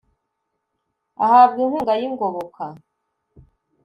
[1.23, 2.63] ahabwa inkunga y’ingoboka